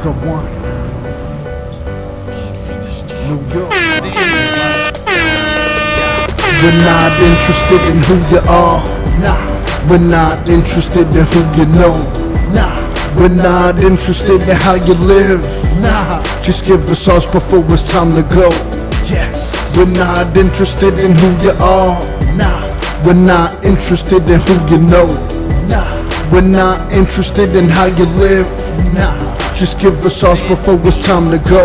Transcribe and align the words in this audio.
The 0.00 0.12
one, 0.24 0.48
Man, 2.26 2.54
finish 2.64 3.02
jam. 3.02 3.36
New 3.36 3.36
York. 3.52 3.68
We're 6.62 6.80
not 6.80 7.12
interested 7.20 7.82
in 7.84 8.00
who 8.08 8.16
you 8.32 8.40
are. 8.48 8.80
Nah. 9.20 9.36
We're 9.90 9.98
not 9.98 10.48
interested 10.48 11.06
in 11.14 11.26
who 11.26 11.40
you 11.54 11.66
know. 11.76 12.00
Nah. 12.56 12.80
We're 13.14 13.28
not 13.28 13.84
interested 13.84 14.40
in 14.40 14.56
how 14.56 14.76
you 14.76 14.94
live. 14.94 15.42
Nah. 15.82 16.22
Just 16.40 16.64
give 16.64 16.88
us 16.88 17.06
ours 17.06 17.26
before 17.26 17.62
it's 17.68 17.82
time 17.92 18.08
to 18.16 18.22
go. 18.34 18.48
Yes. 19.04 19.52
We're 19.76 19.84
not 19.98 20.34
interested 20.34 20.98
in 20.98 21.12
who 21.12 21.28
you 21.44 21.52
are. 21.60 22.00
Nah. 22.36 22.62
We're 23.04 23.12
not 23.12 23.62
interested 23.66 24.26
in 24.30 24.40
who 24.40 24.54
you 24.72 24.80
know. 24.80 25.08
Nah. 25.68 25.92
We're 26.32 26.40
not 26.40 26.90
interested 26.90 27.54
in 27.54 27.68
how 27.68 27.84
you 27.84 28.06
live. 28.16 28.46
Nah. 28.94 29.30
Just 29.60 29.78
give 29.78 30.02
us 30.06 30.24
ours 30.24 30.40
before 30.48 30.80
it's 30.88 31.06
time 31.06 31.24
to 31.24 31.38
go. 31.46 31.62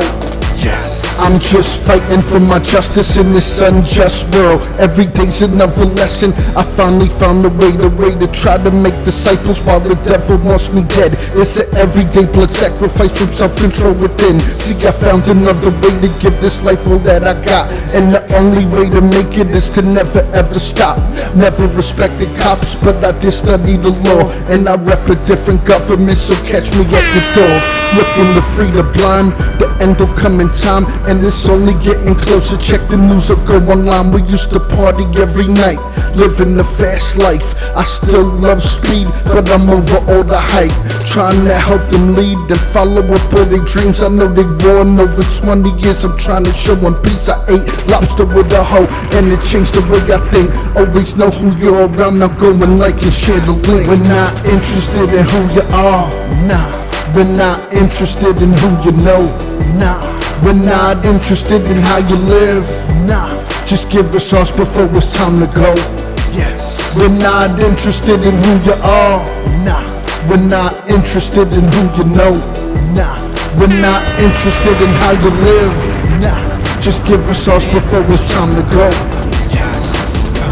Yes. 0.57 0.94
I'm 1.17 1.39
just 1.39 1.87
fighting 1.87 2.21
for 2.21 2.39
my 2.39 2.59
justice 2.59 3.15
in 3.15 3.29
this 3.29 3.61
unjust 3.61 4.27
world. 4.35 4.61
Every 4.77 5.05
day's 5.05 5.41
another 5.41 5.85
lesson. 5.85 6.33
I 6.59 6.63
finally 6.63 7.07
found 7.07 7.45
a 7.45 7.49
way, 7.49 7.71
the 7.71 7.87
way 7.87 8.11
to 8.11 8.27
try 8.35 8.57
to 8.57 8.71
make 8.71 8.95
disciples 9.05 9.61
while 9.63 9.79
the 9.79 9.95
devil 10.03 10.37
wants 10.43 10.73
me 10.73 10.83
dead. 10.91 11.15
It's 11.39 11.55
an 11.55 11.71
everyday 11.75 12.27
blood 12.31 12.51
sacrifice 12.51 13.15
from 13.17 13.31
self-control 13.31 13.95
within. 13.95 14.39
See, 14.59 14.75
I 14.85 14.91
found 14.91 15.23
another 15.31 15.71
way 15.79 15.95
to 16.03 16.09
give 16.19 16.35
this 16.41 16.61
life 16.63 16.85
all 16.87 16.99
that 17.07 17.23
I 17.23 17.33
got. 17.45 17.71
And 17.95 18.11
the 18.11 18.19
only 18.35 18.67
way 18.75 18.89
to 18.91 18.99
make 18.99 19.39
it 19.39 19.47
is 19.55 19.69
to 19.71 19.81
never 19.81 20.19
ever 20.35 20.59
stop. 20.59 20.99
Never 21.35 21.67
respected 21.79 22.27
cops, 22.37 22.75
but 22.75 22.99
I 23.05 23.17
did 23.19 23.31
study 23.31 23.77
the 23.77 23.95
law. 24.03 24.27
And 24.51 24.67
I 24.67 24.75
rep 24.75 25.07
a 25.07 25.15
different 25.23 25.63
government, 25.63 26.17
so 26.17 26.35
catch 26.43 26.75
me 26.75 26.83
at 26.91 27.07
the 27.15 27.23
door. 27.39 27.55
Looking 27.95 28.35
to 28.35 28.43
free 28.51 28.71
the 28.71 28.83
blind, 28.99 29.31
end 29.85 29.99
will 29.99 30.13
come 30.17 30.41
in 30.41 30.49
time, 30.49 30.83
and 31.05 31.21
it's 31.21 31.47
only 31.47 31.73
getting 31.85 32.15
closer. 32.15 32.57
Check 32.57 32.81
the 32.89 32.97
news 32.97 33.29
or 33.29 33.37
go 33.45 33.61
online. 33.69 34.09
We 34.11 34.21
used 34.25 34.51
to 34.53 34.59
party 34.59 35.05
every 35.21 35.47
night, 35.47 35.77
living 36.17 36.57
the 36.57 36.63
fast 36.63 37.17
life. 37.17 37.53
I 37.77 37.83
still 37.83 38.25
love 38.41 38.63
speed, 38.63 39.07
but 39.25 39.45
I'm 39.53 39.69
over 39.69 40.01
all 40.09 40.25
the 40.25 40.41
hype. 40.41 40.73
Trying 41.05 41.45
to 41.45 41.53
help 41.53 41.83
them 41.93 42.13
lead 42.13 42.37
and 42.49 42.59
follow 42.73 43.05
up 43.05 43.33
all 43.37 43.45
their 43.45 43.63
dreams. 43.63 44.01
I 44.01 44.09
know 44.09 44.27
they 44.27 44.47
born 44.65 44.99
over 44.99 45.23
20 45.23 45.69
years. 45.81 46.03
I'm 46.03 46.17
trying 46.17 46.45
to 46.45 46.53
show 46.53 46.75
one 46.81 46.97
piece. 47.05 47.29
I 47.29 47.37
ate 47.53 47.69
lobster 47.87 48.25
with 48.25 48.51
a 48.51 48.63
hoe, 48.63 48.89
and 49.13 49.31
it 49.31 49.41
changed 49.45 49.75
the 49.77 49.83
way 49.91 50.01
I 50.09 50.19
think. 50.33 50.49
Always 50.75 51.15
know 51.15 51.29
who 51.29 51.53
you're 51.61 51.87
around. 51.87 52.19
Now 52.19 52.33
go 52.39 52.51
and 52.51 52.79
like 52.79 52.97
and 53.05 53.13
share 53.13 53.39
the 53.39 53.53
link. 53.69 53.87
We're 53.87 54.01
not 54.09 54.33
interested 54.49 55.13
in 55.13 55.23
who 55.29 55.39
you 55.53 55.63
are, 55.69 56.09
nah. 56.49 56.84
We're 57.15 57.23
not 57.37 57.71
interested 57.71 58.41
in 58.41 58.51
who 58.59 58.83
you 58.83 58.91
know, 58.91 59.31
nah. 59.79 60.03
We're 60.43 60.51
not 60.51 61.05
interested 61.05 61.65
in 61.65 61.77
how 61.77 61.99
you 61.99 62.17
live, 62.17 62.67
nah. 63.07 63.29
Just 63.65 63.89
give 63.89 64.13
us 64.13 64.33
ours 64.33 64.51
before 64.51 64.89
it's 64.97 65.15
time 65.15 65.39
to 65.39 65.47
go. 65.47 65.71
Yes. 66.35 66.59
We're 66.93 67.07
not 67.07 67.57
interested 67.57 68.19
in 68.19 68.35
who 68.43 68.53
you 68.67 68.73
are, 68.83 69.23
nah. 69.63 69.87
We're 70.27 70.45
not 70.45 70.89
interested 70.89 71.47
in 71.53 71.63
who 71.71 71.83
you 71.95 72.03
know, 72.11 72.33
nah. 72.91 73.15
We're 73.55 73.79
not 73.79 74.03
interested 74.19 74.75
in 74.83 74.91
how 74.99 75.11
you 75.11 75.31
live, 75.39 76.19
nah. 76.19 76.81
Just 76.81 77.07
give 77.07 77.23
us 77.29 77.47
ours 77.47 77.65
before 77.65 78.03
it's 78.11 78.29
time 78.33 78.49
to 78.49 78.75
go. 78.75 79.24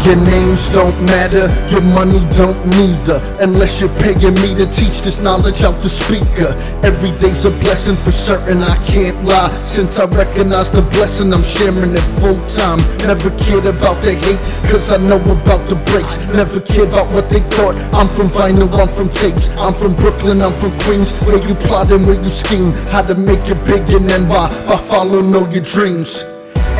Your 0.04 0.20
names 0.20 0.68
don't 0.68 1.00
matter, 1.06 1.48
your 1.72 1.80
money 1.80 2.20
don't 2.36 2.60
neither. 2.76 3.22
Unless 3.40 3.80
you're 3.80 3.88
paying 4.04 4.34
me 4.44 4.54
to 4.54 4.66
teach 4.66 5.00
this 5.00 5.18
knowledge 5.18 5.62
out 5.62 5.80
the 5.80 5.88
speaker. 5.88 6.52
Every 6.84 7.10
day's 7.18 7.46
a 7.46 7.50
blessing 7.50 7.96
for 7.96 8.12
certain, 8.12 8.62
I 8.62 8.76
can't 8.84 9.24
lie. 9.24 9.50
Since 9.62 9.98
I 9.98 10.04
recognize 10.04 10.70
the 10.70 10.82
blessing, 10.82 11.32
I'm 11.32 11.42
sharing 11.42 11.92
it 11.92 12.06
full 12.20 12.36
time. 12.48 12.80
Never 13.08 13.30
cared 13.44 13.64
about 13.64 14.02
the 14.04 14.12
hate, 14.12 14.44
cause 14.70 14.92
I 14.92 14.98
know 14.98 15.16
about 15.16 15.64
the 15.72 15.80
breaks. 15.88 16.18
Never 16.34 16.60
cared 16.60 16.88
about 16.92 17.10
what 17.14 17.30
they 17.30 17.40
thought. 17.40 17.74
I'm 17.94 18.08
from 18.08 18.28
vinyl, 18.28 18.68
I'm 18.78 18.88
from 18.88 19.08
tapes. 19.08 19.48
I'm 19.56 19.72
from 19.72 19.96
Brooklyn, 19.96 20.42
I'm 20.42 20.52
from 20.52 20.78
Queens. 20.80 21.10
Where 21.24 21.40
you 21.48 21.54
plot 21.54 21.90
and 21.90 22.04
where 22.04 22.22
you 22.22 22.30
scheme. 22.30 22.72
How 22.92 23.00
to 23.00 23.14
make 23.14 23.48
it 23.48 23.64
big 23.64 23.88
and 23.88 24.04
then 24.10 24.28
why? 24.28 24.50
By 24.66 24.76
following 24.76 25.34
all 25.34 25.50
your 25.50 25.64
dreams. 25.64 26.24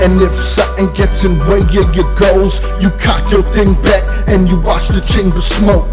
And 0.05 0.21
if 0.21 0.37
something 0.37 0.93
gets 0.93 1.25
in 1.25 1.39
way 1.49 1.65
of 1.81 1.97
your 1.97 2.05
goals, 2.21 2.61
you 2.77 2.91
cock 3.01 3.25
your 3.33 3.43
thing 3.43 3.73
back 3.81 4.05
and 4.29 4.47
you 4.47 4.61
watch 4.61 4.89
the 4.89 5.01
chamber 5.01 5.41
smoke. 5.41 5.89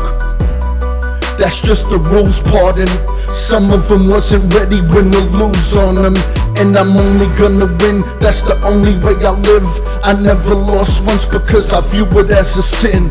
That's 1.39 1.61
just 1.61 1.89
the 1.89 1.97
rules, 2.11 2.43
pardon. 2.43 2.91
Some 3.31 3.71
of 3.71 3.87
them 3.87 4.09
wasn't 4.09 4.53
ready 4.53 4.83
when 4.91 5.15
to 5.15 5.23
lose 5.31 5.77
on 5.79 5.95
them. 5.95 6.19
And 6.59 6.75
I'm 6.75 6.91
only 6.91 7.31
gonna 7.39 7.71
win, 7.79 8.03
that's 8.19 8.43
the 8.43 8.59
only 8.67 8.99
way 8.99 9.15
I 9.23 9.31
live. 9.31 9.71
I 10.03 10.11
never 10.11 10.55
lost 10.55 11.07
once 11.07 11.23
because 11.23 11.71
I 11.71 11.79
view 11.79 12.03
it 12.19 12.29
as 12.35 12.57
a 12.57 12.63
sin. 12.63 13.07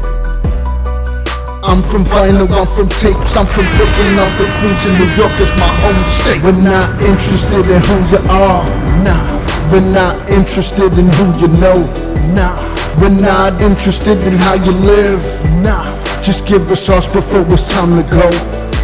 I'm 1.64 1.80
from 1.80 2.04
vinyl, 2.04 2.44
I'm 2.52 2.68
from 2.68 2.92
tapes, 3.00 3.40
I'm 3.40 3.48
from 3.48 3.64
Brooklyn, 3.72 4.20
I'm 4.20 4.32
from 4.36 4.52
Queens, 4.60 4.84
and 4.84 5.00
New 5.00 5.08
York 5.16 5.32
is 5.40 5.52
my 5.56 5.72
home 5.80 6.04
state. 6.12 6.44
We're 6.44 6.60
not 6.60 6.92
interested 7.00 7.64
in 7.72 7.80
who 7.88 7.96
you 8.12 8.20
are, 8.28 8.68
nah. 9.00 9.39
We're 9.70 9.92
not 9.92 10.28
interested 10.28 10.98
in 10.98 11.06
who 11.14 11.30
you 11.38 11.48
know, 11.62 11.86
nah. 12.34 12.58
We're 13.00 13.08
not 13.08 13.62
interested 13.62 14.18
in 14.24 14.36
how 14.36 14.54
you 14.54 14.72
live, 14.72 15.22
nah. 15.62 15.86
Just 16.22 16.44
give 16.44 16.68
us 16.72 16.88
ours 16.88 17.06
before 17.06 17.46
it's 17.54 17.72
time 17.72 17.90
to 17.90 18.02
go. 18.10 18.26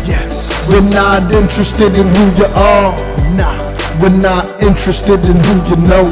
Yes. 0.06 0.30
We're 0.68 0.88
not 0.88 1.32
interested 1.32 1.92
in 1.98 2.06
who 2.06 2.24
you 2.38 2.46
are, 2.54 2.94
nah. 3.34 3.58
We're 4.00 4.16
not 4.16 4.62
interested 4.62 5.24
in 5.24 5.34
who 5.42 5.54
you 5.70 5.76
know, 5.88 6.06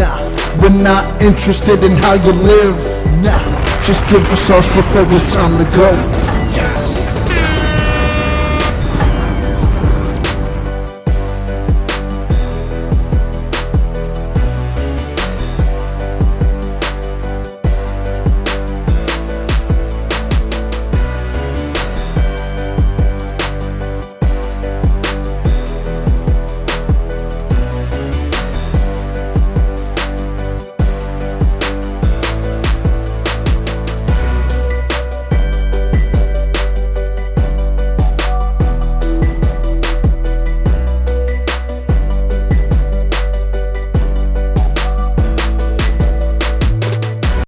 nah. 0.00 0.16
We're 0.62 0.70
not 0.70 1.04
interested 1.20 1.84
in 1.84 1.92
how 1.98 2.14
you 2.14 2.32
live, 2.32 2.76
nah. 3.22 3.36
Just 3.84 4.08
give 4.08 4.24
us 4.32 4.48
ours 4.48 4.66
before 4.68 5.04
it's 5.12 5.34
time 5.34 5.52
to 5.62 5.76
go. 5.76 6.45